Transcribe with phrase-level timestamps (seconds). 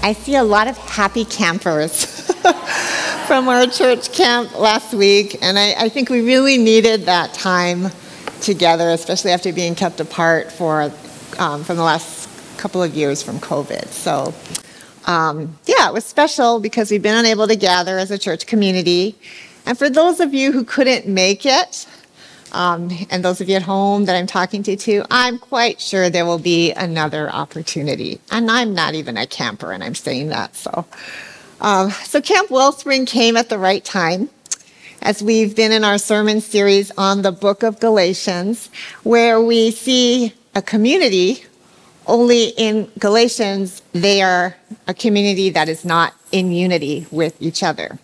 [0.00, 2.04] I see a lot of happy campers
[3.26, 7.90] from our church camp last week, and I, I, think we really needed that time
[8.40, 10.92] together, especially after being kept apart for
[11.38, 13.88] um, from the last couple of years from COVID.
[13.88, 14.32] So,
[15.10, 19.16] um, yeah, it was special because we've been unable to gather as a church community.
[19.66, 21.86] And for those of you who couldn't make it,
[22.52, 26.10] um, and those of you at home that I'm talking to too, I'm quite sure
[26.10, 28.20] there will be another opportunity.
[28.30, 30.56] And I'm not even a camper, and I'm saying that.
[30.56, 30.86] So,
[31.60, 34.30] um, so Camp Wellspring came at the right time,
[35.02, 38.70] as we've been in our sermon series on the Book of Galatians,
[39.02, 41.44] where we see a community.
[42.06, 47.98] Only in Galatians, they are a community that is not in unity with each other.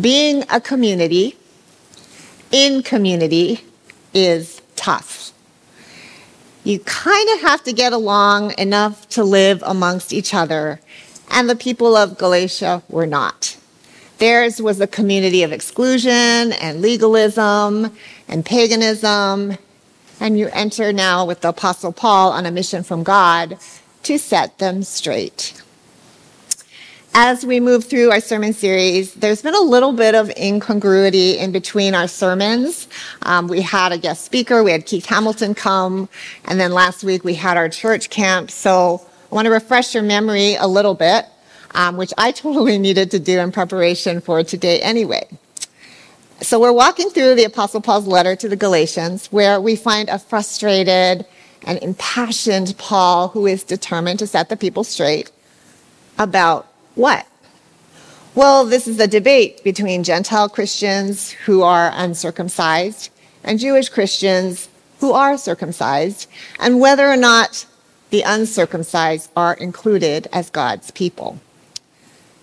[0.00, 1.36] Being a community
[2.52, 3.64] in community
[4.14, 5.32] is tough.
[6.64, 10.80] You kind of have to get along enough to live amongst each other,
[11.30, 13.56] and the people of Galatia were not.
[14.18, 16.12] Theirs was a community of exclusion
[16.52, 17.90] and legalism
[18.28, 19.58] and paganism,
[20.20, 23.58] and you enter now with the Apostle Paul on a mission from God
[24.04, 25.60] to set them straight
[27.14, 31.52] as we move through our sermon series, there's been a little bit of incongruity in
[31.52, 32.88] between our sermons.
[33.22, 36.08] Um, we had a guest speaker, we had Keith Hamilton come,
[36.46, 38.50] and then last week we had our church camp.
[38.50, 41.26] So I want to refresh your memory a little bit,
[41.74, 45.28] um, which I totally needed to do in preparation for today anyway.
[46.40, 50.18] So we're walking through the Apostle Paul's letter to the Galatians, where we find a
[50.18, 51.26] frustrated
[51.64, 55.30] and impassioned Paul who is determined to set the people straight
[56.18, 57.26] about what?
[58.34, 63.10] Well, this is a debate between Gentile Christians who are uncircumcised
[63.44, 64.68] and Jewish Christians
[65.00, 66.28] who are circumcised,
[66.60, 67.66] and whether or not
[68.10, 71.40] the uncircumcised are included as God's people.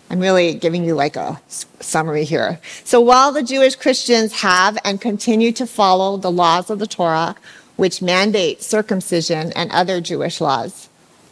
[0.09, 1.39] I'm really giving you like a
[1.80, 2.59] summary here.
[2.84, 7.35] So while the Jewish Christians have and continue to follow the laws of the Torah,
[7.78, 10.90] which mandate circumcision and other Jewish laws,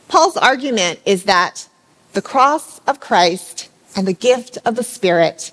[0.08, 1.68] Paul's argument is that
[2.17, 5.51] the cross of Christ and the gift of the Spirit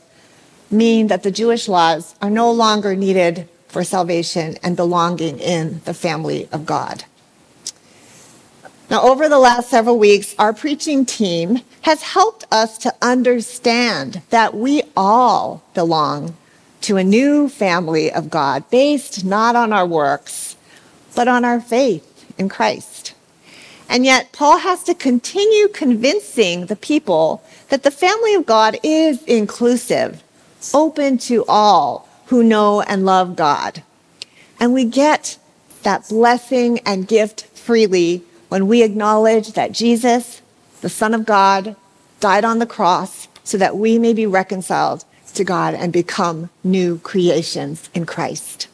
[0.71, 5.93] mean that the Jewish laws are no longer needed for salvation and belonging in the
[5.93, 7.05] family of God.
[8.89, 14.55] Now, over the last several weeks, our preaching team has helped us to understand that
[14.55, 16.35] we all belong
[16.81, 20.57] to a new family of God based not on our works,
[21.15, 22.94] but on our faith in Christ.
[23.89, 29.23] And yet, Paul has to continue convincing the people that the family of God is
[29.25, 30.23] inclusive,
[30.73, 33.83] open to all who know and love God.
[34.59, 35.39] And we get
[35.83, 40.41] that blessing and gift freely when we acknowledge that Jesus,
[40.81, 41.77] the Son of God,
[42.21, 46.99] died on the cross so that we may be reconciled to God and become new
[46.99, 48.69] creations in Christ.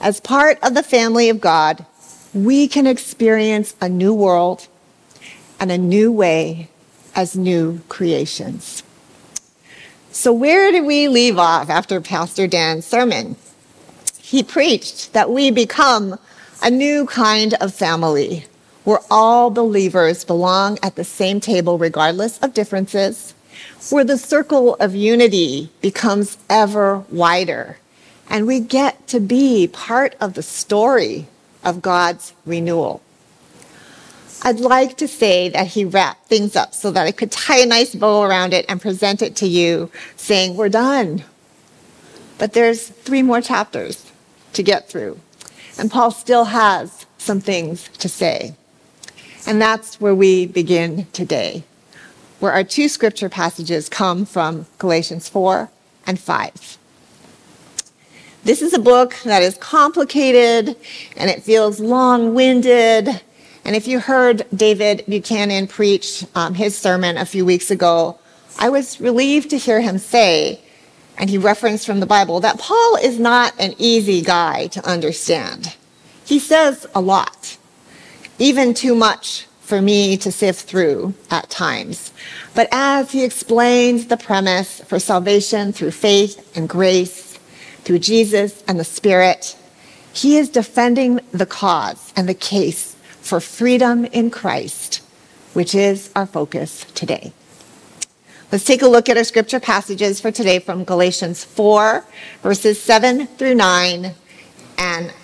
[0.00, 1.84] As part of the family of God,
[2.34, 4.68] we can experience a new world
[5.58, 6.68] and a new way
[7.14, 8.82] as new creations.
[10.10, 13.36] So, where did we leave off after Pastor Dan's sermon?
[14.20, 16.18] He preached that we become
[16.62, 18.44] a new kind of family
[18.84, 23.34] where all believers belong at the same table regardless of differences,
[23.90, 27.78] where the circle of unity becomes ever wider,
[28.28, 31.26] and we get to be part of the story
[31.68, 33.02] of God's renewal.
[34.42, 37.66] I'd like to say that he wrapped things up so that I could tie a
[37.66, 41.24] nice bow around it and present it to you, saying, We're done.
[42.38, 44.10] But there's three more chapters
[44.52, 45.18] to get through.
[45.76, 48.54] And Paul still has some things to say.
[49.46, 51.64] And that's where we begin today,
[52.38, 55.68] where our two scripture passages come from Galatians 4
[56.06, 56.78] and 5.
[58.44, 60.76] This is a book that is complicated
[61.16, 63.20] and it feels long winded.
[63.64, 68.18] And if you heard David Buchanan preach um, his sermon a few weeks ago,
[68.58, 70.60] I was relieved to hear him say,
[71.18, 75.74] and he referenced from the Bible, that Paul is not an easy guy to understand.
[76.24, 77.58] He says a lot,
[78.38, 82.12] even too much for me to sift through at times.
[82.54, 87.27] But as he explains the premise for salvation through faith and grace,
[87.88, 89.56] through Jesus and the Spirit,
[90.12, 94.96] he is defending the cause and the case for freedom in Christ,
[95.54, 97.32] which is our focus today.
[98.52, 102.04] Let's take a look at our scripture passages for today from Galatians 4,
[102.42, 104.14] verses 7 through 9,
[104.76, 105.14] and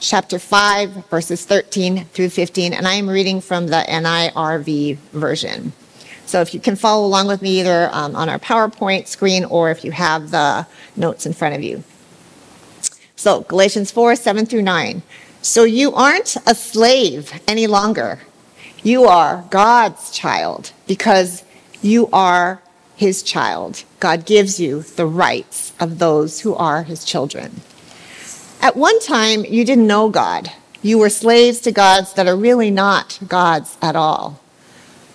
[0.00, 2.72] chapter 5, verses 13 through 15.
[2.72, 5.72] And I am reading from the NIRV version.
[6.26, 9.70] So if you can follow along with me either um, on our PowerPoint screen or
[9.70, 10.66] if you have the
[10.96, 11.84] notes in front of you.
[13.18, 15.02] So Galatians 4, 7 through 9.
[15.42, 18.20] So you aren't a slave any longer.
[18.84, 21.42] You are God's child because
[21.82, 22.62] you are
[22.94, 23.82] his child.
[23.98, 27.60] God gives you the rights of those who are his children.
[28.62, 30.52] At one time, you didn't know God.
[30.80, 34.38] You were slaves to gods that are really not gods at all.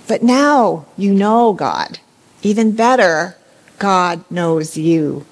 [0.09, 1.99] But now you know God.
[2.41, 3.37] Even better,
[3.79, 5.25] God knows you.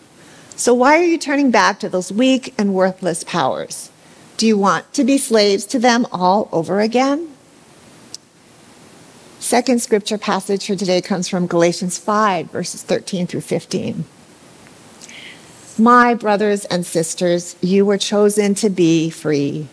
[0.61, 3.89] So why are you turning back to those weak and worthless powers?
[4.37, 7.31] Do you want to be slaves to them all over again?
[9.39, 14.05] Second scripture passage for today comes from Galatians 5, verses 13 through 15.
[15.79, 19.67] My brothers and sisters, you were chosen to be free,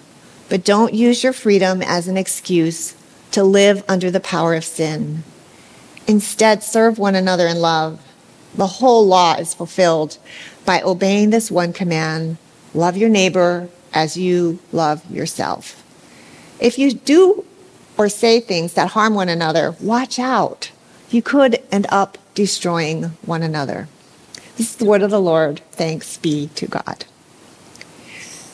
[0.48, 2.96] but don't use your freedom as an excuse
[3.32, 5.22] to live under the power of sin.
[6.06, 8.02] Instead, serve one another in love.
[8.54, 10.16] The whole law is fulfilled
[10.68, 12.36] by obeying this one command
[12.74, 15.82] love your neighbor as you love yourself.
[16.60, 17.42] If you do
[17.96, 20.70] or say things that harm one another, watch out.
[21.08, 23.88] You could end up destroying one another.
[24.58, 25.62] This is the word of the Lord.
[25.72, 27.06] Thanks be to God.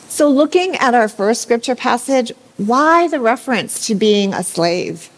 [0.07, 5.09] So, looking at our first scripture passage, why the reference to being a slave?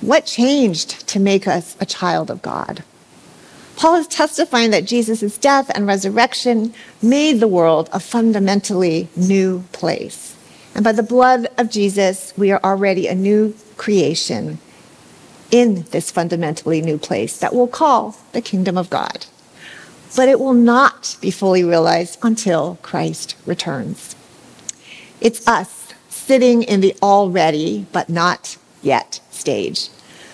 [0.00, 2.84] What changed to make us a child of God?
[3.76, 10.36] Paul is testifying that Jesus' death and resurrection made the world a fundamentally new place.
[10.74, 14.58] And by the blood of Jesus, we are already a new creation
[15.50, 19.26] in this fundamentally new place that we'll call the kingdom of God.
[20.16, 24.16] But it will not be fully realized until Christ returns.
[25.20, 29.88] It's us sitting in the already but not yet stage.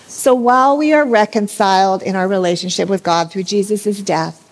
[0.09, 4.43] So while we are reconciled in our relationship with God through Jesus' death,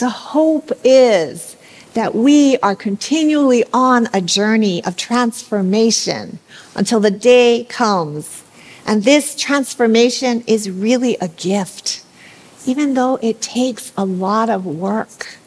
[0.00, 1.56] the hope is
[1.94, 6.40] that we are continually on a journey of transformation
[6.74, 8.42] until the day comes.
[8.84, 12.04] And this transformation is really a gift,
[12.66, 15.38] even though it takes a lot of work.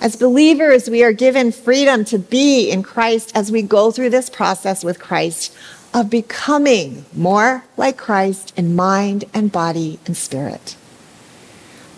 [0.00, 4.30] As believers, we are given freedom to be in Christ as we go through this
[4.30, 5.52] process with Christ
[5.94, 10.76] of becoming more like Christ in mind and body and spirit.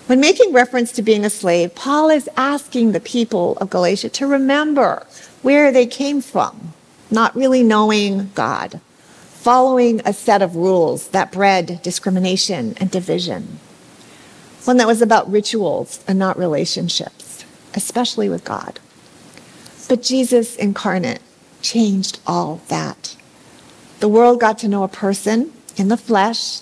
[0.06, 4.26] When making reference to being a slave, Paul is asking the people of Galatia to
[4.26, 5.06] remember
[5.42, 6.72] where they came from,
[7.10, 8.80] not really knowing God,
[9.30, 13.60] following a set of rules that bred discrimination and division,
[14.64, 17.44] one that was about rituals and not relationships,
[17.74, 18.80] especially with God.
[19.88, 21.20] But Jesus incarnate
[21.62, 23.16] changed all that.
[24.00, 26.60] The world got to know a person in the flesh,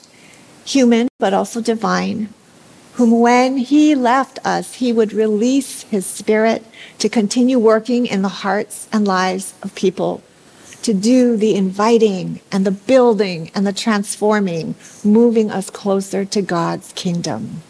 [0.65, 2.35] human, but also divine,
[2.95, 6.65] whom when he left us, he would release his spirit
[6.99, 10.21] to continue working in the hearts and lives of people,
[10.83, 14.75] to do the inviting and the building and the transforming,
[15.05, 17.63] moving us closer to God's kingdom.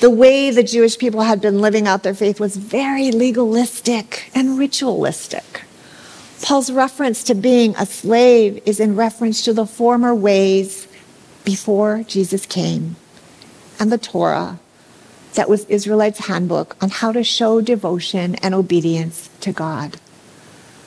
[0.00, 4.58] The way the Jewish people had been living out their faith was very legalistic and
[4.58, 5.62] ritualistic.
[6.42, 10.86] Paul's reference to being a slave is in reference to the former ways
[11.44, 12.96] before Jesus came
[13.78, 14.58] and the Torah
[15.34, 19.98] that was Israelites' handbook on how to show devotion and obedience to God.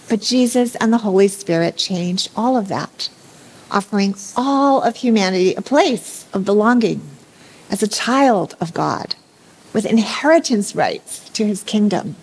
[0.09, 3.09] But Jesus and the Holy Spirit changed all of that,
[3.69, 7.01] offering all of humanity a place of belonging
[7.69, 9.15] as a child of God
[9.73, 12.15] with inheritance rights to his kingdom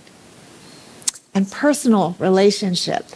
[1.34, 3.06] and personal relationship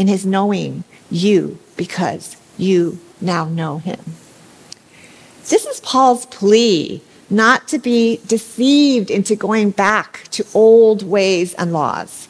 [0.00, 4.00] in his knowing you because you now know him.
[5.50, 11.74] This is Paul's plea not to be deceived into going back to old ways and
[11.74, 12.28] laws.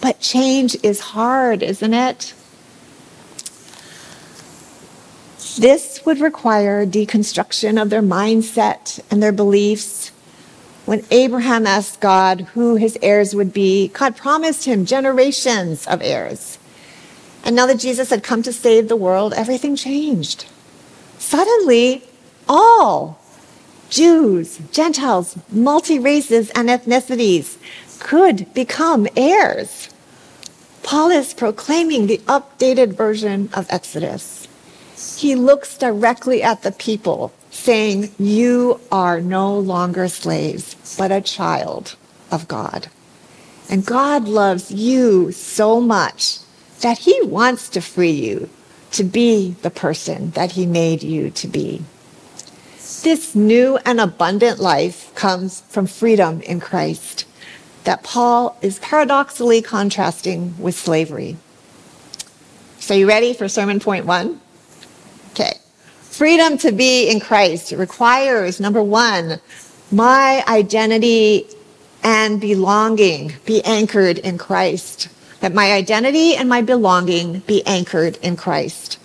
[0.00, 2.32] But change is hard, isn't it?
[5.58, 10.08] This would require deconstruction of their mindset and their beliefs.
[10.86, 16.58] When Abraham asked God who his heirs would be, God promised him generations of heirs.
[17.44, 20.46] And now that Jesus had come to save the world, everything changed.
[21.18, 22.02] Suddenly,
[22.48, 23.20] all
[23.90, 27.58] Jews, Gentiles, multi races, and ethnicities
[28.00, 29.90] could become heirs.
[30.82, 34.48] Paul is proclaiming the updated version of Exodus.
[35.16, 41.96] He looks directly at the people, saying, You are no longer slaves, but a child
[42.30, 42.88] of God.
[43.68, 46.38] And God loves you so much
[46.80, 48.48] that he wants to free you
[48.92, 51.82] to be the person that he made you to be.
[53.02, 57.26] This new and abundant life comes from freedom in Christ
[57.84, 61.36] that Paul is paradoxically contrasting with slavery.
[62.78, 64.40] So, you ready for sermon point one?
[65.30, 65.58] Okay.
[66.02, 69.40] Freedom to be in Christ requires, number one,
[69.90, 71.46] my identity
[72.02, 75.08] and belonging be anchored in Christ.
[75.44, 78.98] That my identity and my belonging be anchored in Christ.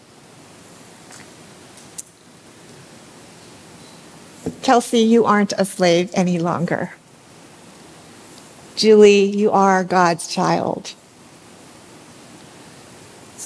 [4.61, 6.93] Kelsey, you aren't a slave any longer.
[8.77, 10.93] Julie, you are God's child.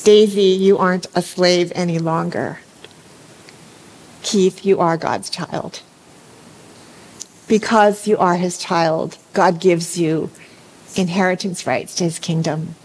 [0.04, 2.60] Daisy, you aren't a slave any longer.
[4.22, 5.82] Keith, you are God's child.
[7.48, 10.30] Because you are his child, God gives you
[10.96, 12.76] inheritance rights to his kingdom.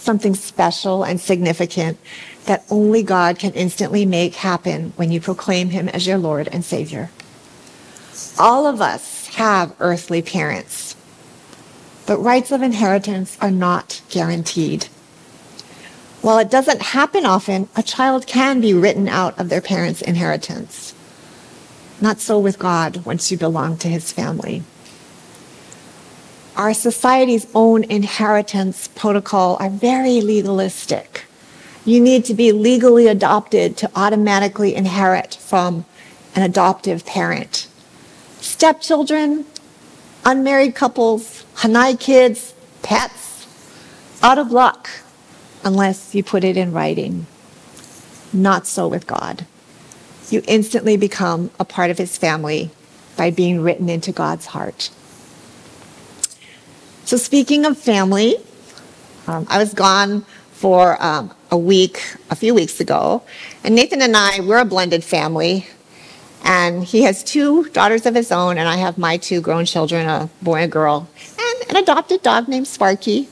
[0.00, 1.98] Something special and significant
[2.46, 6.64] that only God can instantly make happen when you proclaim him as your Lord and
[6.64, 7.10] Savior.
[8.38, 10.90] All of us have earthly parents
[12.10, 14.86] but rights of inheritance are not guaranteed.
[16.22, 20.92] While it doesn't happen often, a child can be written out of their parents' inheritance.
[22.00, 24.64] Not so with God once you belong to his family.
[26.60, 31.24] Our society's own inheritance protocol are very legalistic.
[31.86, 35.86] You need to be legally adopted to automatically inherit from
[36.34, 37.66] an adoptive parent.
[38.42, 39.46] Stepchildren,
[40.22, 42.52] unmarried couples, Hanai kids,
[42.82, 43.46] pets,
[44.22, 44.90] out of luck
[45.64, 47.24] unless you put it in writing.
[48.34, 49.46] Not so with God.
[50.28, 52.70] You instantly become a part of his family
[53.16, 54.90] by being written into God's heart.
[57.10, 58.36] So, speaking of family,
[59.26, 62.00] um, I was gone for um, a week,
[62.30, 63.24] a few weeks ago,
[63.64, 65.66] and Nathan and I, we're a blended family.
[66.44, 70.06] And he has two daughters of his own, and I have my two grown children,
[70.06, 73.28] a boy and a girl and an adopted dog named Sparky.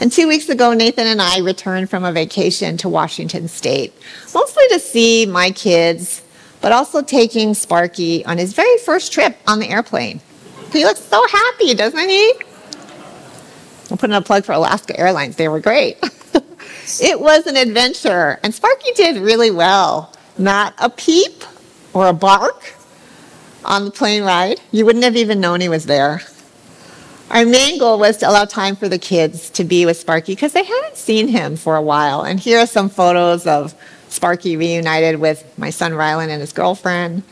[0.00, 3.94] And two weeks ago, Nathan and I returned from a vacation to Washington State,
[4.34, 6.24] mostly to see my kids,
[6.60, 10.20] but also taking Sparky on his very first trip on the airplane.
[10.72, 12.34] He looks so happy, doesn't he?
[13.90, 15.36] I'll put in a plug for Alaska Airlines.
[15.36, 15.98] They were great.
[17.00, 20.12] it was an adventure, and Sparky did really well.
[20.38, 21.44] Not a peep
[21.92, 22.74] or a bark
[23.64, 24.60] on the plane ride.
[24.72, 26.22] You wouldn't have even known he was there.
[27.30, 30.52] Our main goal was to allow time for the kids to be with Sparky because
[30.52, 32.22] they hadn't seen him for a while.
[32.22, 33.74] And here are some photos of
[34.08, 37.22] Sparky reunited with my son Rylan and his girlfriend.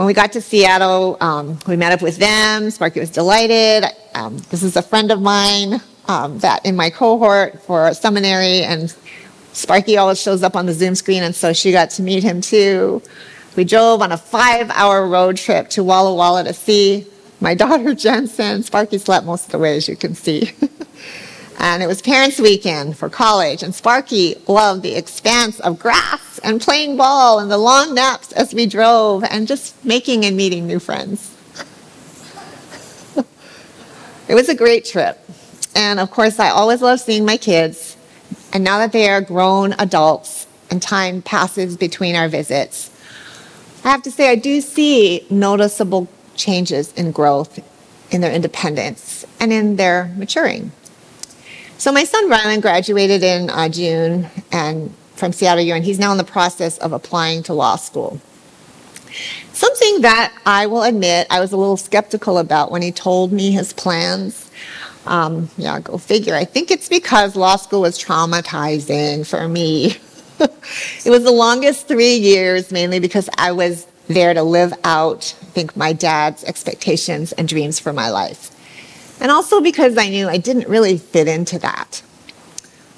[0.00, 2.70] When we got to Seattle, um, we met up with them.
[2.70, 3.84] Sparky was delighted.
[4.14, 5.78] Um, this is a friend of mine
[6.08, 8.96] um, that in my cohort for seminary, and
[9.52, 12.40] Sparky always shows up on the Zoom screen, and so she got to meet him
[12.40, 13.02] too.
[13.56, 17.06] We drove on a five hour road trip to Walla Walla to see
[17.42, 20.50] my daughter Jensen, Sparky slept most of the way, as you can see.
[21.60, 26.58] and it was parents' weekend for college, and Sparky loved the expanse of grass and
[26.58, 30.78] playing ball and the long naps as we drove and just making and meeting new
[30.78, 31.36] friends.
[34.26, 35.22] it was a great trip.
[35.76, 37.98] And of course, I always love seeing my kids.
[38.54, 42.90] And now that they are grown adults and time passes between our visits,
[43.84, 47.60] I have to say I do see noticeable changes in growth,
[48.10, 50.72] in their independence, and in their maturing.
[51.80, 56.12] So my son Rylan graduated in uh, June and from Seattle U, and he's now
[56.12, 58.20] in the process of applying to law school.
[59.54, 63.50] Something that I will admit I was a little skeptical about when he told me
[63.50, 64.50] his plans.
[65.06, 66.34] Um, yeah, go figure.
[66.34, 69.96] I think it's because law school was traumatizing for me.
[70.38, 75.44] it was the longest three years, mainly because I was there to live out, I
[75.46, 78.54] think, my dad's expectations and dreams for my life.
[79.20, 82.02] And also because I knew I didn't really fit into that.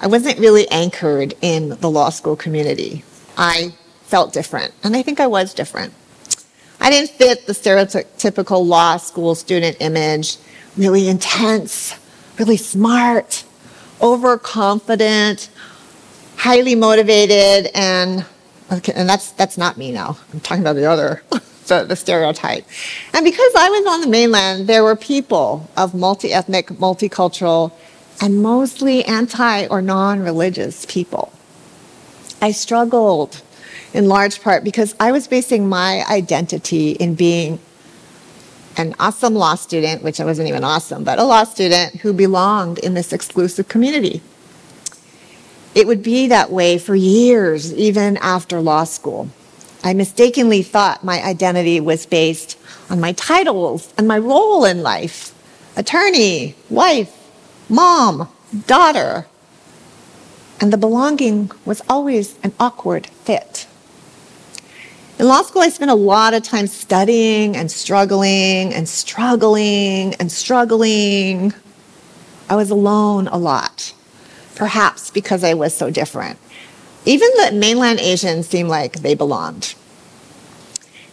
[0.00, 3.04] I wasn't really anchored in the law school community.
[3.36, 5.94] I felt different, and I think I was different.
[6.80, 10.36] I didn't fit the stereotypical law school student image
[10.76, 11.94] really intense,
[12.38, 13.44] really smart,
[14.00, 15.50] overconfident,
[16.36, 18.24] highly motivated, and
[18.72, 20.16] Okay, and that's that's not me now.
[20.32, 21.22] I'm talking about the other,
[21.62, 22.64] the, the stereotype.
[23.12, 27.72] And because I was on the mainland, there were people of multi-ethnic, multicultural,
[28.20, 31.32] and mostly anti or non-religious people.
[32.40, 33.42] I struggled
[33.94, 37.60] in large part because I was basing my identity in being
[38.76, 42.78] an awesome law student, which I wasn't even awesome, but a law student who belonged
[42.78, 44.22] in this exclusive community
[45.74, 49.28] it would be that way for years, even after law school.
[49.84, 52.56] I mistakenly thought my identity was based
[52.88, 55.34] on my titles and my role in life
[55.76, 57.16] attorney, wife,
[57.68, 58.28] mom,
[58.66, 59.26] daughter.
[60.60, 63.66] And the belonging was always an awkward fit.
[65.18, 70.30] In law school, I spent a lot of time studying and struggling and struggling and
[70.30, 71.54] struggling.
[72.48, 73.94] I was alone a lot,
[74.54, 76.38] perhaps because I was so different.
[77.04, 79.74] Even the mainland Asians seemed like they belonged.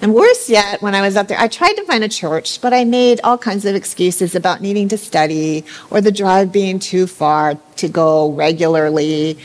[0.02, 2.74] And worse yet, when I was up there, I tried to find a church, but
[2.74, 7.06] I made all kinds of excuses about needing to study or the drive being too
[7.06, 9.38] far to go regularly.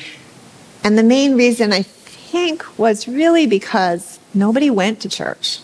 [0.85, 5.61] And the main reason I think was really because nobody went to church,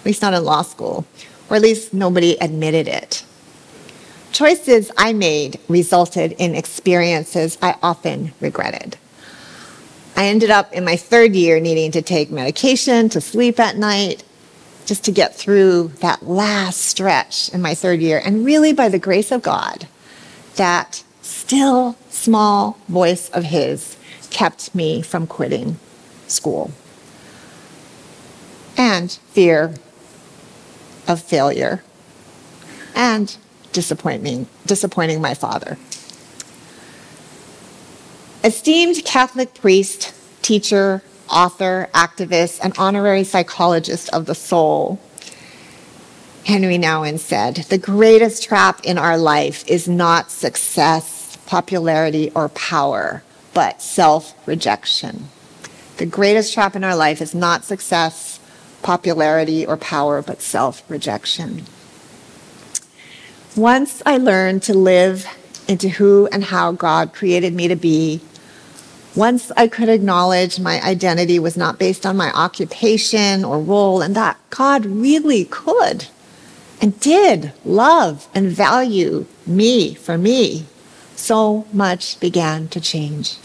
[0.00, 1.06] at least not in law school,
[1.48, 3.24] or at least nobody admitted it.
[4.32, 8.96] Choices I made resulted in experiences I often regretted.
[10.20, 14.22] I ended up in my third year needing to take medication to sleep at night
[14.84, 18.20] just to get through that last stretch in my third year.
[18.22, 19.88] And really, by the grace of God,
[20.56, 23.96] that still small voice of His
[24.28, 25.78] kept me from quitting
[26.26, 26.70] school.
[28.76, 29.72] And fear
[31.08, 31.82] of failure
[32.94, 33.34] and
[33.72, 35.78] disappointing, disappointing my father.
[38.42, 44.98] Esteemed Catholic priest, teacher, author, activist, and honorary psychologist of the soul,
[46.46, 53.22] Henry Nouwen said, The greatest trap in our life is not success, popularity, or power,
[53.52, 55.28] but self rejection.
[55.98, 58.40] The greatest trap in our life is not success,
[58.80, 61.64] popularity, or power, but self rejection.
[63.54, 65.26] Once I learned to live
[65.68, 68.22] into who and how God created me to be,
[69.16, 74.14] once I could acknowledge my identity was not based on my occupation or role, and
[74.14, 76.06] that God really could
[76.80, 80.66] and did love and value me for me,
[81.16, 83.36] so much began to change.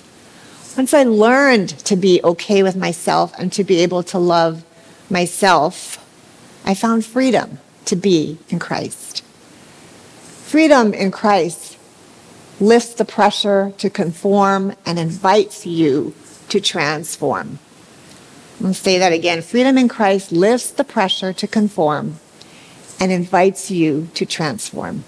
[0.78, 4.64] Once I learned to be okay with myself and to be able to love
[5.10, 6.02] myself,
[6.66, 9.24] I found freedom to be in Christ.
[10.44, 11.65] Freedom in Christ
[12.60, 16.14] lifts the pressure to conform and invites you
[16.50, 17.60] to transform.
[18.64, 19.42] I'm say that again.
[19.42, 22.20] Freedom in Christ lifts the pressure to conform
[23.00, 25.04] and invites you to transform.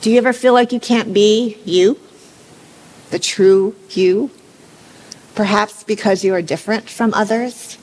[0.00, 1.98] Do you ever feel like you can't be you,
[3.10, 4.30] the true you?
[5.34, 7.76] Perhaps because you are different from others,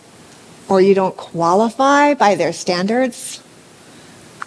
[0.68, 3.42] or you don't qualify by their standards?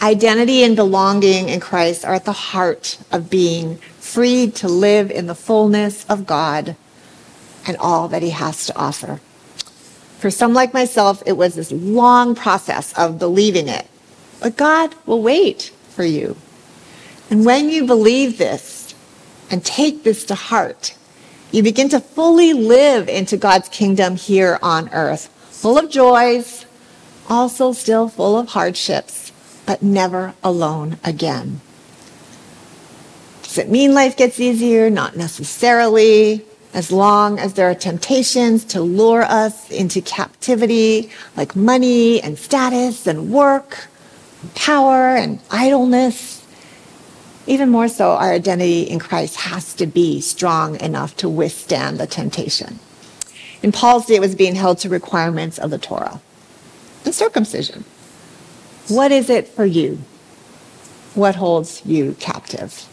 [0.01, 5.27] Identity and belonging in Christ are at the heart of being freed to live in
[5.27, 6.77] the fullness of God
[7.67, 9.21] and all that He has to offer.
[10.19, 13.89] For some like myself, it was this long process of believing it.
[14.41, 16.37] But God will wait for you.
[17.29, 18.95] And when you believe this
[19.51, 20.95] and take this to heart,
[21.51, 26.67] you begin to fully live into God's kingdom here on earth, full of joys,
[27.29, 29.28] also still full of hardships
[29.69, 31.61] but never alone again.
[33.43, 34.89] Does it mean life gets easier?
[34.89, 36.43] Not necessarily.
[36.73, 43.07] As long as there are temptations to lure us into captivity, like money and status
[43.07, 43.89] and work,
[44.41, 46.47] and power and idleness.
[47.47, 52.07] Even more so, our identity in Christ has to be strong enough to withstand the
[52.07, 52.79] temptation.
[53.63, 56.23] In Paul's day, it was being held to requirements of the Torah
[57.05, 57.85] and circumcision.
[58.89, 59.99] What is it for you?
[61.15, 62.87] What holds you captive?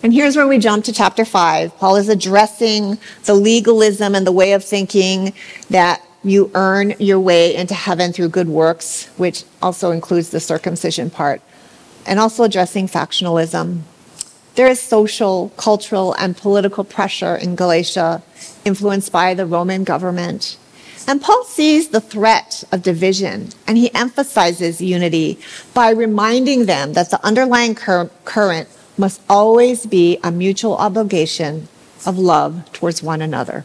[0.00, 1.76] And here's where we jump to chapter 5.
[1.76, 5.32] Paul is addressing the legalism and the way of thinking
[5.70, 11.10] that you earn your way into heaven through good works, which also includes the circumcision
[11.10, 11.42] part,
[12.06, 13.80] and also addressing factionalism.
[14.54, 18.22] There is social, cultural, and political pressure in Galatia
[18.64, 20.58] influenced by the Roman government
[21.08, 25.38] and Paul sees the threat of division and he emphasizes unity
[25.72, 28.68] by reminding them that the underlying cur- current
[28.98, 31.66] must always be a mutual obligation
[32.04, 33.64] of love towards one another.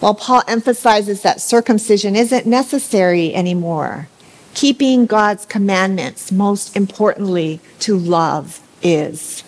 [0.00, 4.08] While Paul emphasizes that circumcision isn't necessary anymore,
[4.54, 9.42] keeping God's commandments, most importantly, to love is.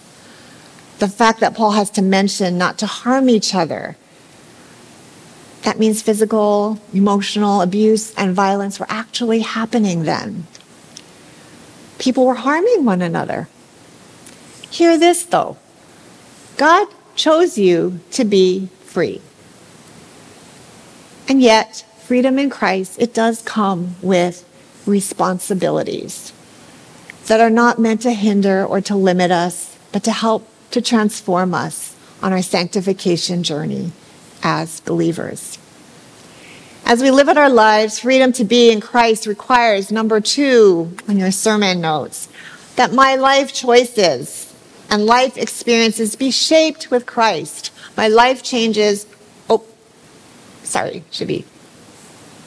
[0.98, 3.96] The fact that Paul has to mention not to harm each other
[5.62, 10.46] that means physical, emotional abuse and violence were actually happening then.
[11.98, 13.48] People were harming one another.
[14.70, 15.56] Hear this though
[16.56, 19.20] God chose you to be free.
[21.28, 24.44] And yet, freedom in Christ, it does come with
[24.86, 26.32] responsibilities
[27.26, 31.54] that are not meant to hinder or to limit us, but to help to transform
[31.54, 33.92] us on our sanctification journey
[34.46, 35.58] as believers.
[36.84, 41.18] As we live out our lives, freedom to be in Christ requires, number two on
[41.18, 42.28] your sermon notes,
[42.76, 44.54] that my life choices
[44.88, 47.72] and life experiences be shaped with Christ.
[47.96, 49.04] My life changes.
[49.50, 49.64] Oh,
[50.62, 51.44] sorry, should be.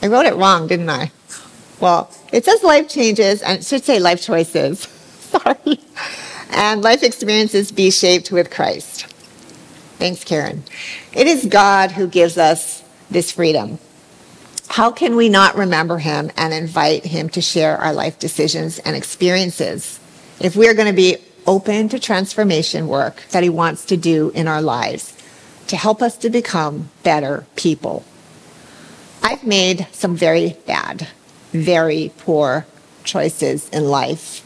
[0.02, 1.12] I wrote it wrong, didn't I?
[1.82, 4.80] Well, it says life changes, and it should say life choices.
[5.20, 5.82] sorry.
[6.52, 9.06] And life experiences be shaped with Christ.
[10.00, 10.64] Thanks, Karen.
[11.12, 13.80] It is God who gives us this freedom.
[14.70, 18.96] How can we not remember him and invite him to share our life decisions and
[18.96, 20.00] experiences
[20.40, 24.30] if we are going to be open to transformation work that he wants to do
[24.30, 25.18] in our lives
[25.68, 28.06] to help us to become better people?
[29.22, 31.10] I've made some very bad,
[31.52, 32.66] very poor
[33.04, 34.46] choices in life.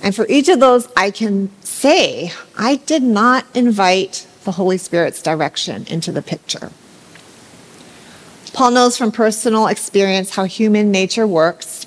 [0.00, 5.20] And for each of those, I can say I did not invite the Holy Spirit's
[5.20, 6.70] direction into the picture.
[8.54, 11.84] Paul knows from personal experience how human nature works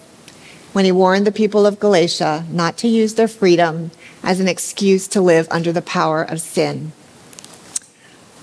[0.74, 3.90] when he warned the people of Galatia not to use their freedom
[4.22, 6.92] as an excuse to live under the power of sin.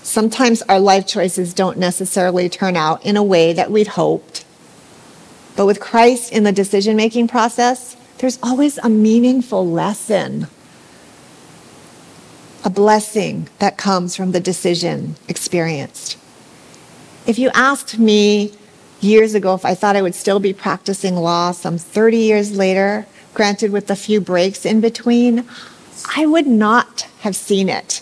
[0.03, 4.43] Sometimes our life choices don't necessarily turn out in a way that we'd hoped.
[5.55, 10.47] But with Christ in the decision making process, there's always a meaningful lesson,
[12.63, 16.17] a blessing that comes from the decision experienced.
[17.25, 18.53] If you asked me
[19.01, 23.05] years ago if I thought I would still be practicing law some 30 years later,
[23.33, 25.45] granted with a few breaks in between,
[26.15, 28.01] I would not have seen it.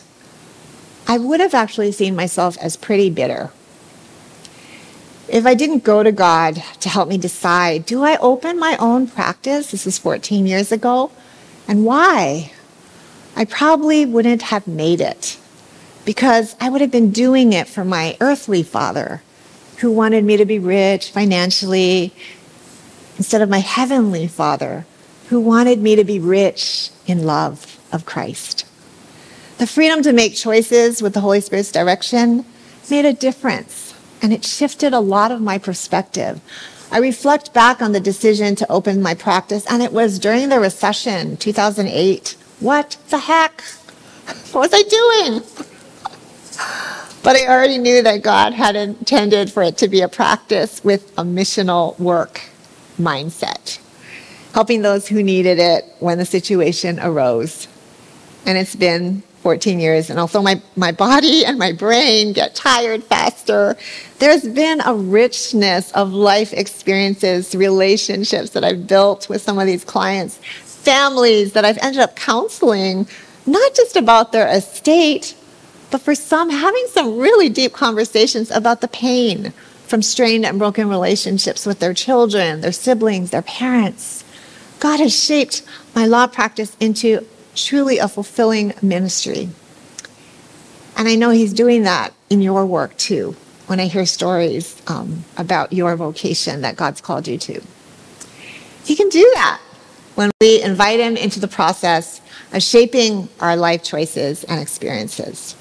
[1.08, 3.52] I would have actually seen myself as pretty bitter.
[5.30, 9.08] If I didn't go to God to help me decide, do I open my own
[9.08, 9.72] practice?
[9.72, 11.12] This is 14 years ago.
[11.68, 12.52] And why?
[13.38, 15.38] I probably wouldn't have made it
[16.06, 19.22] because I would have been doing it for my earthly father
[19.78, 22.16] who wanted me to be rich financially
[23.16, 24.88] instead of my heavenly father
[25.30, 28.66] who wanted me to be rich in love of Christ.
[29.60, 32.44] The freedom to make choices with the Holy Spirit's direction
[32.90, 36.42] made a difference and it shifted a lot of my perspective.
[36.92, 40.60] I reflect back on the decision to open my practice, and it was during the
[40.60, 42.36] recession, 2008.
[42.60, 43.64] What the heck?
[44.52, 45.42] What was I doing?
[47.24, 51.12] But I already knew that God had intended for it to be a practice with
[51.18, 52.42] a missional work
[53.00, 53.80] mindset,
[54.54, 57.68] helping those who needed it when the situation arose.
[58.46, 63.04] And it's been 14 years, and although my, my body and my brain get tired
[63.04, 63.78] faster,
[64.20, 69.84] there's been a richness of life experiences, relationships that I've built with some of these
[69.86, 70.40] clients,
[70.88, 73.10] families that I've ended up counseling,
[73.46, 75.36] not just about their estate,
[75.92, 79.52] but for some, having some really deep conversations about the pain
[79.86, 84.24] from strained and broken relationships with their children, their siblings, their parents.
[84.80, 85.62] God has shaped
[85.94, 89.50] my law practice into truly a fulfilling ministry.
[90.96, 95.26] And I know He's doing that in your work too, when I hear stories um,
[95.36, 97.62] about your vocation that God's called you to.
[98.86, 99.60] He can do that
[100.18, 105.56] when we invite Him into the process of shaping our life choices and experiences.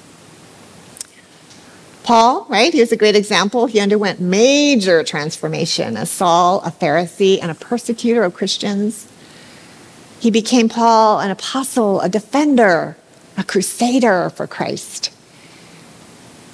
[2.03, 2.73] Paul, right?
[2.73, 3.67] He was a great example.
[3.67, 9.07] He underwent major transformation as Saul, a Pharisee, and a persecutor of Christians.
[10.19, 12.97] He became Paul, an apostle, a defender,
[13.37, 15.11] a crusader for Christ.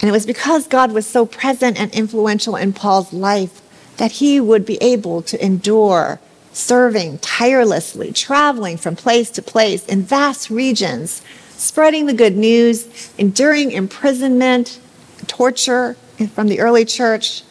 [0.02, 3.62] And it was because God was so present and influential in Paul's life
[3.96, 6.20] that he would be able to endure
[6.54, 13.72] serving tirelessly, traveling from place to place in vast regions, spreading the good news, enduring
[13.72, 14.80] imprisonment,
[15.28, 15.96] torture
[16.34, 17.44] from the early church.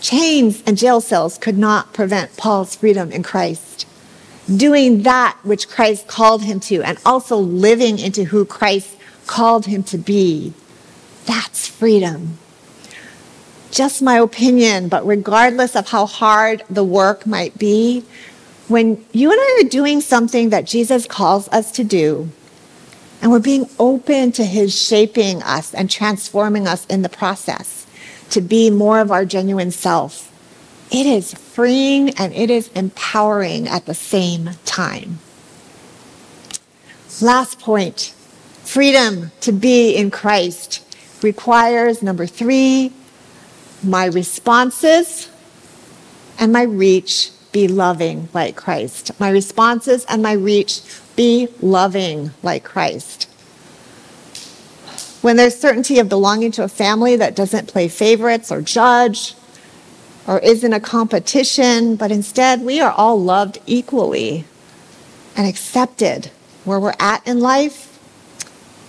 [0.00, 3.86] Chains and jail cells could not prevent Paul's freedom in Christ.
[4.54, 8.96] Doing that which Christ called him to, and also living into who Christ
[9.26, 10.52] called him to be,
[11.24, 12.38] that's freedom.
[13.76, 18.02] Just my opinion, but regardless of how hard the work might be,
[18.68, 22.30] when you and I are doing something that Jesus calls us to do,
[23.20, 27.86] and we're being open to his shaping us and transforming us in the process
[28.30, 30.32] to be more of our genuine self.
[30.90, 35.18] It is freeing and it is empowering at the same time.
[37.20, 38.14] Last point
[38.64, 40.82] freedom to be in Christ
[41.22, 42.94] requires, number three,
[43.82, 45.30] my responses
[46.38, 49.18] and my reach be loving like Christ.
[49.18, 50.80] My responses and my reach
[51.16, 53.24] be loving like Christ.
[55.22, 59.34] When there's certainty of belonging to a family that doesn't play favorites or judge
[60.26, 64.44] or isn't a competition, but instead we are all loved equally
[65.34, 66.30] and accepted
[66.64, 67.98] where we're at in life,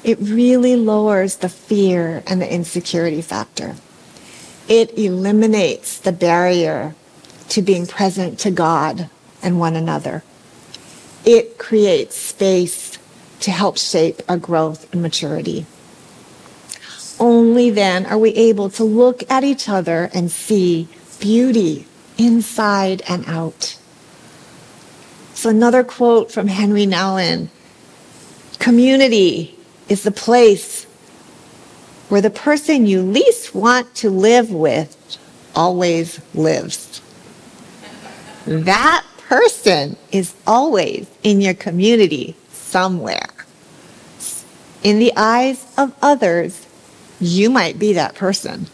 [0.03, 3.75] it really lowers the fear and the insecurity factor.
[4.67, 6.95] It eliminates the barrier
[7.49, 9.09] to being present to God
[9.41, 10.23] and one another.
[11.25, 12.97] It creates space
[13.41, 15.65] to help shape our growth and maturity.
[17.19, 20.87] Only then are we able to look at each other and see
[21.19, 21.85] beauty
[22.17, 23.77] inside and out.
[25.33, 27.49] So, another quote from Henry Nouwen
[28.59, 30.86] Community is the place
[32.09, 35.17] where the person you least want to live with
[35.55, 37.01] always lives.
[38.45, 43.27] That person is always in your community somewhere.
[44.83, 46.65] In the eyes of others,
[47.19, 48.67] you might be that person.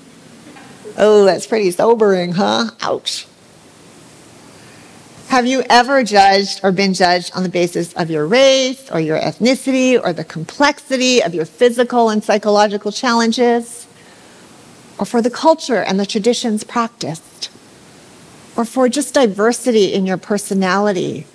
[0.97, 2.69] Oh, that's pretty sobering, huh?
[2.81, 3.25] Ouch.
[5.27, 9.19] Have you ever judged or been judged on the basis of your race or your
[9.19, 13.87] ethnicity or the complexity of your physical and psychological challenges?
[14.99, 17.49] Or for the culture and the traditions practiced?
[18.55, 21.25] Or for just diversity in your personality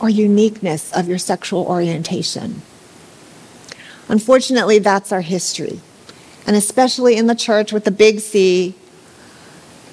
[0.00, 2.62] or uniqueness of your sexual orientation?
[4.08, 5.80] Unfortunately, that's our history.
[6.46, 8.74] And especially in the church with the big C,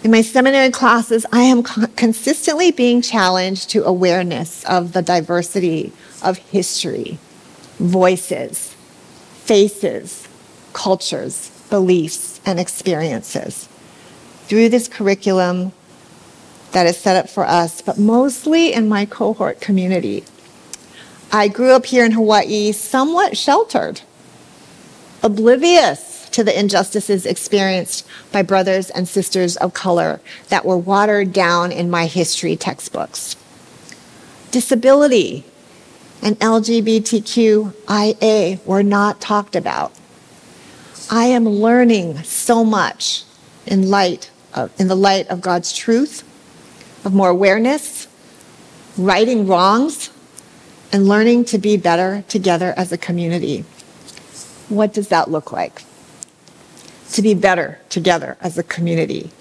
[0.03, 6.37] in my seminary classes, I am consistently being challenged to awareness of the diversity of
[6.37, 7.17] history,
[7.77, 8.75] voices,
[9.45, 10.27] faces,
[10.73, 13.69] cultures, beliefs, and experiences
[14.45, 15.71] through this curriculum
[16.73, 20.25] that is set up for us, but mostly in my cohort community.
[21.31, 24.01] I grew up here in Hawaii somewhat sheltered,
[25.21, 30.19] oblivious to the injustices experienced by brothers and sisters of color
[30.49, 33.35] that were watered down in my history textbooks.
[34.51, 35.45] Disability
[36.21, 37.73] and LGBTQIA
[38.65, 39.91] were not talked about.
[41.09, 43.23] I am learning so much
[43.65, 46.23] in light of, in the light of God's truth,
[47.05, 48.07] of more awareness,
[48.97, 50.09] righting wrongs,
[50.91, 53.65] and learning to be better together as a community.
[54.69, 55.83] What does that look like?
[57.13, 59.31] To be better together as a community.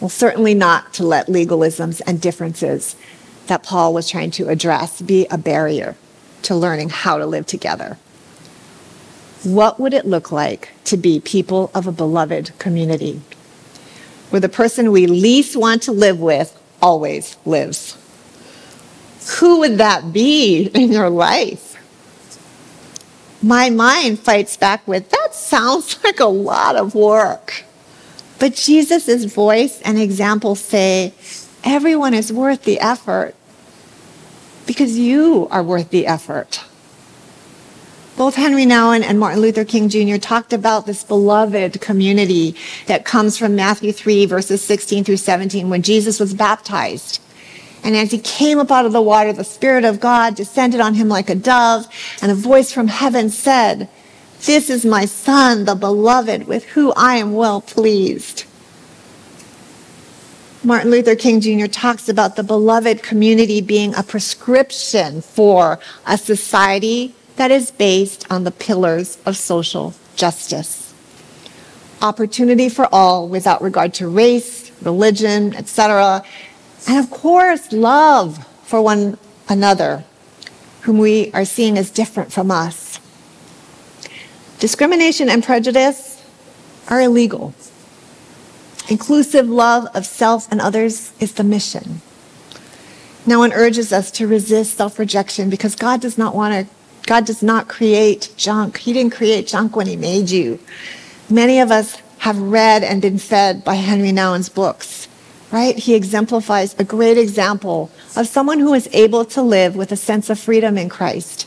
[0.00, 2.96] Well, certainly not to let legalisms and differences
[3.46, 5.96] that Paul was trying to address be a barrier
[6.42, 7.98] to learning how to live together.
[9.42, 13.20] What would it look like to be people of a beloved community
[14.30, 17.96] where the person we least want to live with always lives?
[19.38, 21.70] Who would that be in your life?
[23.42, 27.64] my mind fights back with, that sounds like a lot of work.
[28.38, 31.12] But Jesus' voice and example say,
[31.62, 33.34] everyone is worth the effort
[34.66, 36.64] because you are worth the effort.
[38.16, 40.16] Both Henry Nouwen and Martin Luther King Jr.
[40.16, 42.54] talked about this beloved community
[42.86, 47.20] that comes from Matthew 3, verses 16 through 17, when Jesus was baptized.
[47.82, 50.94] And as he came up out of the water, the Spirit of God descended on
[50.94, 51.86] him like a dove,
[52.20, 53.88] and a voice from heaven said,
[54.46, 58.44] This is my Son, the beloved, with whom I am well pleased.
[60.64, 61.66] Martin Luther King Jr.
[61.66, 68.44] talks about the beloved community being a prescription for a society that is based on
[68.44, 70.94] the pillars of social justice.
[72.00, 76.22] Opportunity for all without regard to race, religion, etc.,
[76.88, 79.18] and of course, love for one
[79.50, 80.02] another,
[80.82, 82.79] whom we are seeing as different from us.
[84.60, 86.22] Discrimination and prejudice
[86.88, 87.54] are illegal.
[88.88, 92.02] Inclusive love of self and others is the mission.
[93.26, 96.74] Nouwen urges us to resist self rejection because God does not want to,
[97.08, 98.78] God does not create junk.
[98.78, 100.58] He didn't create junk when He made you.
[101.28, 105.08] Many of us have read and been fed by Henry Nouwen's books
[105.50, 105.76] right?
[105.76, 110.30] He exemplifies a great example of someone who is able to live with a sense
[110.30, 111.46] of freedom in Christ,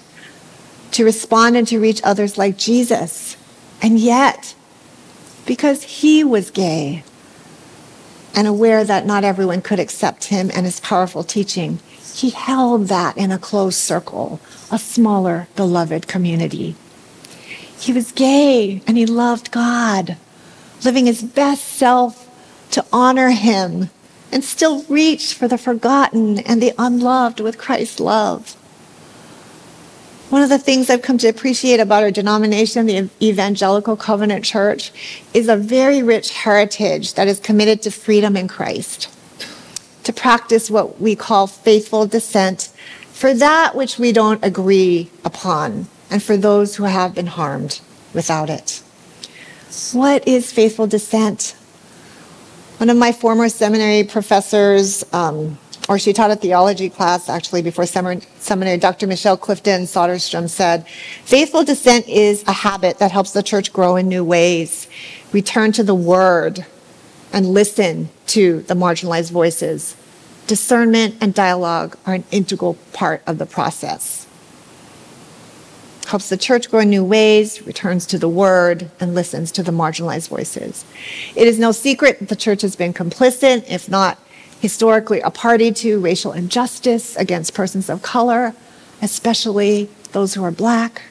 [0.93, 3.35] to respond and to reach others like Jesus.
[3.81, 4.55] And yet,
[5.45, 7.03] because he was gay
[8.35, 11.79] and aware that not everyone could accept him and his powerful teaching,
[12.15, 14.39] he held that in a closed circle,
[14.71, 16.75] a smaller, beloved community.
[17.79, 20.17] He was gay and he loved God,
[20.85, 22.29] living his best self
[22.71, 23.89] to honor him
[24.31, 28.55] and still reach for the forgotten and the unloved with Christ's love.
[30.33, 34.91] One of the things I've come to appreciate about our denomination, the Evangelical Covenant Church,
[35.31, 39.15] is a very rich heritage that is committed to freedom in Christ,
[40.05, 42.69] to practice what we call faithful dissent
[43.11, 47.79] for that which we don't agree upon, and for those who have been harmed
[48.11, 48.81] without it.
[49.91, 51.55] What is faithful dissent?
[52.77, 57.85] One of my former seminary professors, um, or she taught a theology class actually before
[57.85, 59.05] seminary, Dr.
[59.07, 60.87] Michelle Clifton Soderstrom said,
[61.25, 64.87] faithful dissent is a habit that helps the church grow in new ways.
[65.31, 66.65] Return to the word
[67.33, 69.97] and listen to the marginalized voices.
[70.47, 74.27] Discernment and dialogue are an integral part of the process.
[76.07, 79.71] Helps the church grow in new ways, returns to the word, and listens to the
[79.71, 80.85] marginalized voices.
[81.35, 84.19] It is no secret that the church has been complicit, if not
[84.63, 88.53] historically a party to racial injustice against persons of color,
[89.01, 91.01] especially those who are black.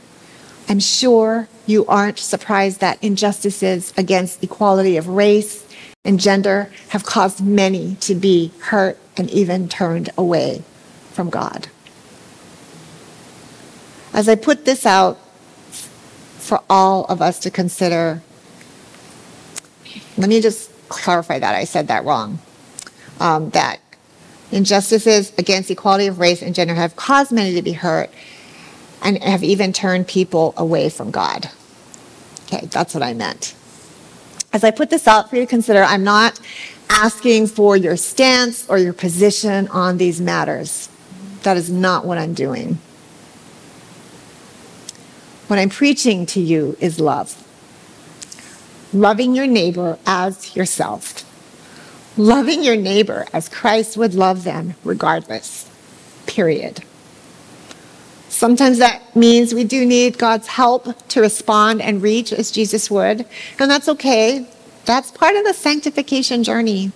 [0.71, 5.67] I'm sure you aren't surprised that injustices against equality of race
[6.03, 10.63] and gender have caused many to be hurt and even turned away
[11.11, 11.69] from God.
[14.15, 15.19] As I put this out
[16.39, 18.23] for all of us to consider,
[20.17, 21.55] let me just clarify that.
[21.55, 22.39] I said that wrong
[23.23, 23.79] um, that
[24.51, 28.11] injustices against equality of race and gender have caused many to be hurt
[29.01, 31.49] and have even turned people away from God.
[32.45, 33.55] Okay, that's what I meant.
[34.53, 36.39] As I put this out for you to consider, I'm not
[36.91, 40.91] asking for your stance or your position on these matters.
[41.45, 42.79] That is not what I'm doing.
[45.47, 47.39] What I'm preaching to you is love.
[48.93, 51.25] Loving your neighbor as yourself
[52.17, 55.69] loving your neighbor as Christ would love them regardless.
[56.27, 56.85] Period.
[58.29, 63.27] Sometimes that means we do need God's help to respond and reach as Jesus would,
[63.59, 64.47] and that's okay.
[64.85, 66.93] That's part of the sanctification journey.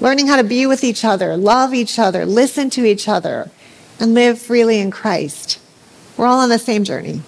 [0.00, 3.50] Learning how to be with each other, love each other, listen to each other,
[4.00, 5.60] and live freely in Christ.
[6.16, 7.22] We're all on the same journey.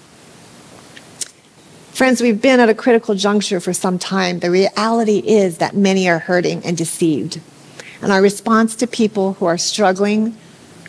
[1.96, 4.40] Friends, we've been at a critical juncture for some time.
[4.40, 7.40] The reality is that many are hurting and deceived.
[8.02, 10.36] And our response to people who are struggling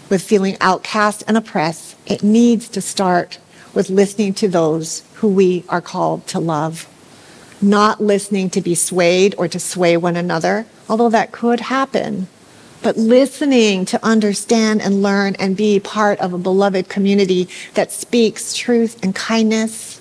[0.10, 3.40] with feeling outcast and oppressed, it needs to start
[3.74, 6.90] with listening to those who we are called to love.
[7.62, 12.28] Not listening to be swayed or to sway one another, although that could happen,
[12.84, 18.54] but listening to understand and learn and be part of a beloved community that speaks
[18.54, 19.97] truth and kindness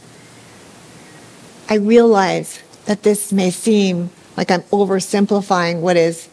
[1.69, 6.29] I realize that this may seem like I'm oversimplifying what is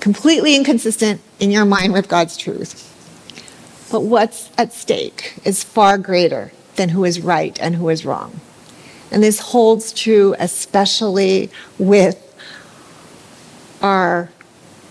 [0.00, 2.86] completely inconsistent in your mind with God's truth.
[3.90, 8.40] But what's at stake is far greater than who is right and who is wrong.
[9.10, 12.26] And this holds true especially with
[13.82, 14.30] our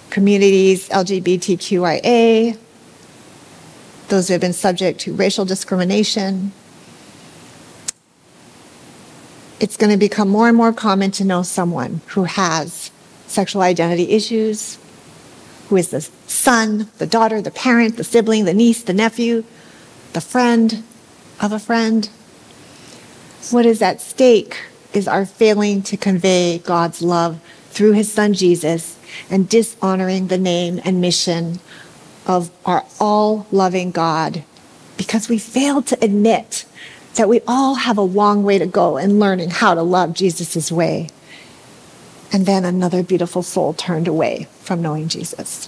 [0.09, 2.57] communities, LGBTQIA,
[4.09, 6.51] those who have been subject to racial discrimination,
[9.59, 12.91] it's going to become more and more common to know someone who has
[13.27, 14.77] sexual identity issues,
[15.67, 19.43] who is the son, the daughter, the parent, the sibling, the niece, the nephew,
[20.13, 20.83] the friend
[21.41, 22.09] of a friend.
[23.51, 24.57] What is at stake
[24.93, 28.97] is our failing to convey God's love through his son Jesus
[29.29, 31.59] and dishonoring the name and mission
[32.25, 34.43] of our all loving God
[34.97, 36.65] because we fail to admit
[37.15, 40.71] that we all have a long way to go in learning how to love Jesus'
[40.71, 41.09] way.
[42.31, 45.67] And then another beautiful soul turned away from knowing Jesus.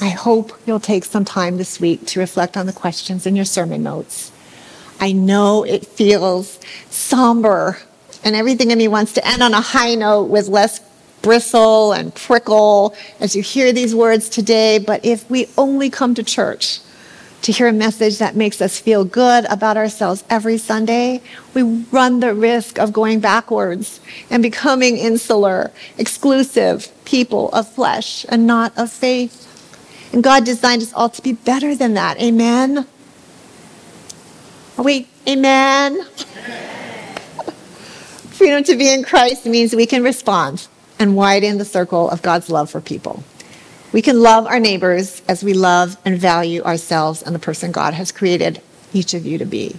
[0.00, 3.44] I hope you'll take some time this week to reflect on the questions in your
[3.44, 4.30] sermon notes.
[5.00, 6.58] I know it feels
[6.88, 7.78] somber,
[8.22, 10.80] and everything in me wants to end on a high note with less
[11.20, 14.78] bristle and prickle as you hear these words today.
[14.78, 16.80] But if we only come to church
[17.42, 21.22] to hear a message that makes us feel good about ourselves every Sunday,
[21.54, 28.46] we run the risk of going backwards and becoming insular, exclusive people of flesh and
[28.46, 29.44] not of faith.
[30.12, 32.20] And God designed us all to be better than that.
[32.20, 32.86] Amen?
[34.76, 36.04] Are we, amen?
[38.30, 40.68] Freedom to be in Christ means we can respond
[40.98, 43.22] and widen the circle of God's love for people.
[43.92, 47.94] We can love our neighbors as we love and value ourselves and the person God
[47.94, 48.60] has created
[48.92, 49.76] each of you to be.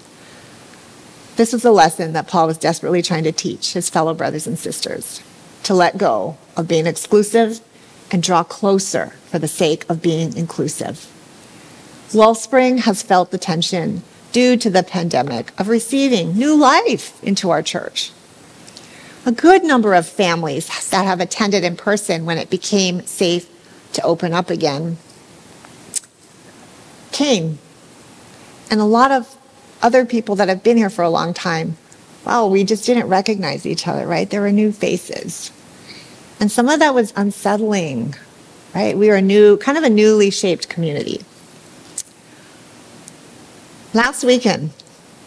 [1.35, 4.57] This was a lesson that Paul was desperately trying to teach his fellow brothers and
[4.57, 5.21] sisters
[5.63, 7.61] to let go of being exclusive
[8.11, 11.07] and draw closer for the sake of being inclusive.
[12.13, 14.01] Wellspring has felt the tension
[14.31, 18.11] due to the pandemic of receiving new life into our church.
[19.25, 23.47] A good number of families that have attended in person when it became safe
[23.93, 24.97] to open up again
[27.19, 27.59] came.
[28.71, 29.37] And a lot of
[29.81, 31.75] other people that have been here for a long time,
[32.25, 34.29] well, we just didn't recognize each other, right?
[34.29, 35.51] There were new faces.
[36.39, 38.15] And some of that was unsettling,
[38.73, 38.97] right?
[38.97, 41.21] We were a new, kind of a newly shaped community.
[43.93, 44.71] Last weekend,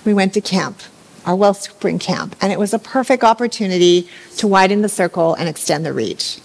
[0.06, 0.80] we went to camp,
[1.26, 4.08] our Wellspring camp, and it was a perfect opportunity
[4.38, 6.38] to widen the circle and extend the reach.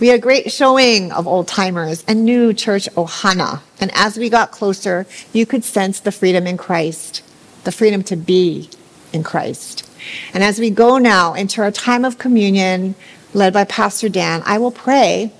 [0.00, 3.60] We had a great showing of old timers and new church ohana.
[3.80, 7.22] And as we got closer, you could sense the freedom in Christ,
[7.62, 8.70] the freedom to be
[9.12, 9.88] in Christ.
[10.32, 12.96] And as we go now into our time of communion,
[13.32, 15.32] led by Pastor Dan, I will pray.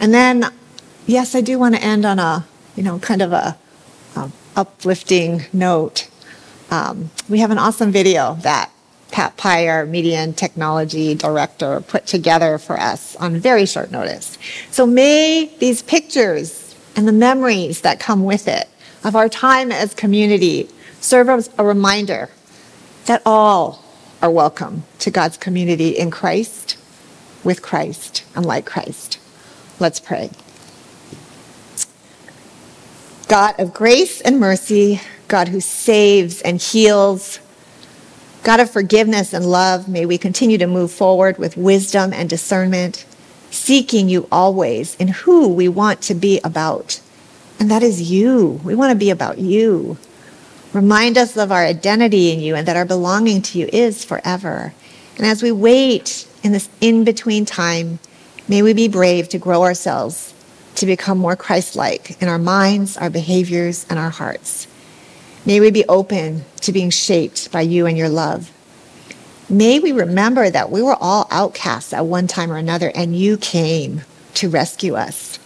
[0.00, 0.46] And then,
[1.06, 3.56] yes, I do want to end on a, you know, kind of a,
[4.16, 6.08] a uplifting note.
[6.70, 8.70] Um, we have an awesome video that
[9.10, 14.36] Pat Pye, our media and technology director, put together for us on very short notice.
[14.70, 18.68] So may these pictures and the memories that come with it
[19.04, 20.68] of our time as community
[21.00, 22.30] serve as a reminder
[23.06, 23.84] that all
[24.20, 26.76] are welcome to God's community in Christ,
[27.44, 29.18] with Christ, and like Christ.
[29.78, 30.30] Let's pray.
[33.28, 37.40] God of grace and mercy, God who saves and heals,
[38.46, 43.04] God of forgiveness and love, may we continue to move forward with wisdom and discernment,
[43.50, 47.00] seeking you always in who we want to be about.
[47.58, 48.60] And that is you.
[48.62, 49.98] We want to be about you.
[50.72, 54.72] Remind us of our identity in you and that our belonging to you is forever.
[55.16, 57.98] And as we wait in this in between time,
[58.46, 60.32] may we be brave to grow ourselves
[60.76, 64.68] to become more Christ like in our minds, our behaviors, and our hearts.
[65.46, 68.50] May we be open to being shaped by you and your love.
[69.48, 73.36] May we remember that we were all outcasts at one time or another, and you
[73.36, 74.02] came
[74.34, 75.38] to rescue us.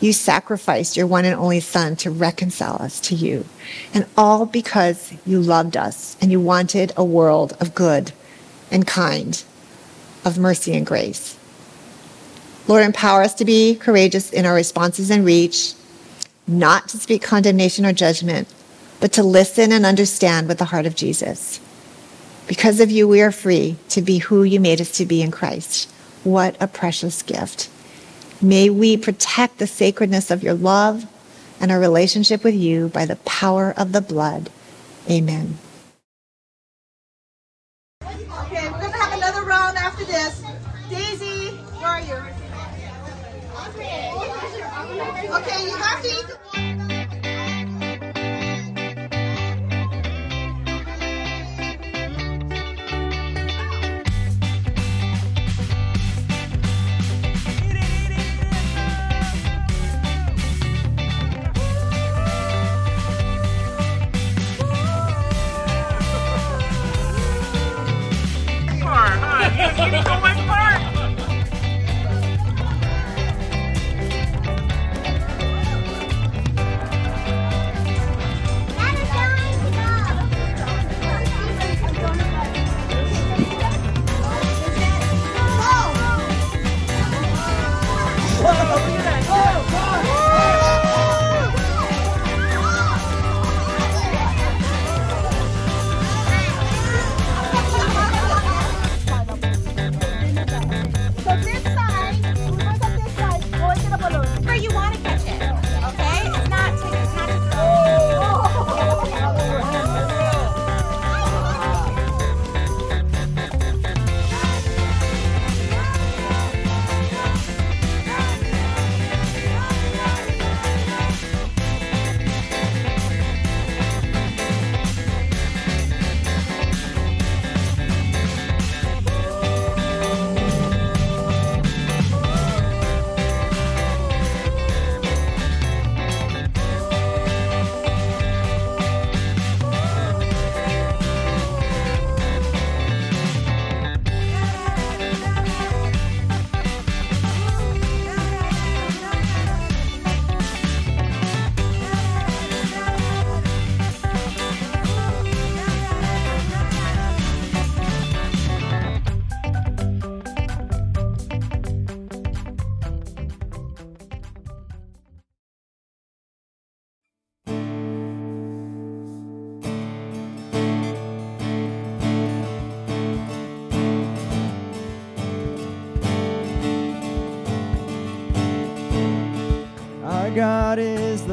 [0.00, 3.44] You sacrificed your one and only Son to reconcile us to you.
[3.92, 8.12] And all because you loved us and you wanted a world of good
[8.70, 9.42] and kind,
[10.24, 11.36] of mercy and grace.
[12.68, 15.74] Lord, empower us to be courageous in our responses and reach,
[16.46, 18.46] not to speak condemnation or judgment,
[19.00, 21.58] but to listen and understand with the heart of Jesus.
[22.46, 25.30] Because of you, we are free to be who you made us to be in
[25.30, 25.90] Christ.
[26.24, 27.70] What a precious gift.
[28.42, 31.06] May we protect the sacredness of your love
[31.60, 34.50] and our relationship with you by the power of the blood.
[35.08, 35.58] Amen.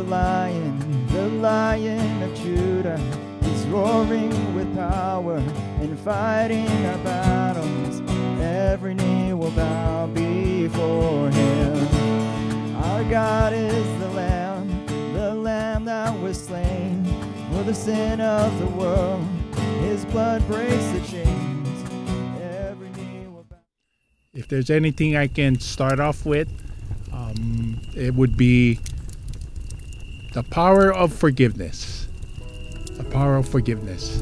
[0.08, 2.98] Lion, the lion of Judah.
[3.42, 8.02] He's roaring with power and fighting our battles.
[8.42, 11.88] Every knee will bow before him.
[12.78, 17.04] Our God is the Lamb, the Lamb that was slain
[17.52, 19.26] for the sin of the world.
[19.82, 21.92] His blood breaks the chains.
[22.42, 23.58] Every knee will bow.
[24.34, 26.48] If there's anything I can start off with,
[27.12, 28.80] um, it would be
[30.38, 32.08] the power of forgiveness.
[32.92, 34.22] The power of forgiveness.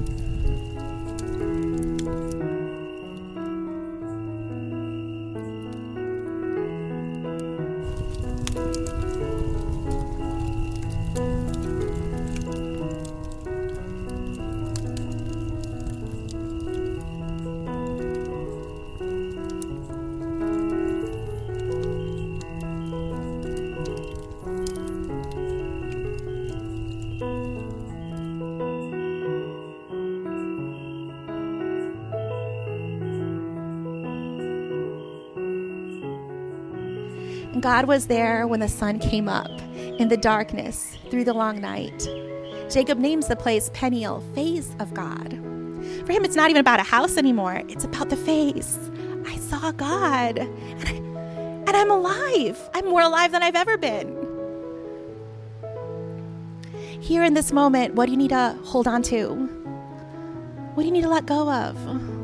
[37.65, 42.07] God was there when the sun came up in the darkness through the long night.
[42.69, 45.31] Jacob names the place Peniel, face of God.
[46.05, 48.77] For him, it's not even about a house anymore, it's about the face.
[49.25, 52.69] I saw God, and, I, and I'm alive.
[52.75, 54.15] I'm more alive than I've ever been.
[57.01, 59.29] Here in this moment, what do you need to hold on to?
[60.75, 62.14] What do you need to let go of?